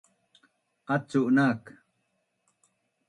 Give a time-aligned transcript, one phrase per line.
[0.95, 1.61] Acu nak